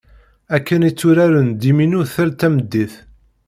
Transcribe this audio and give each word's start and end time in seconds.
Akken 0.55 0.85
i 0.89 0.91
tturaren 0.93 1.49
ddiminu 1.51 2.01
tal 2.13 2.29
tameddit. 2.39 2.93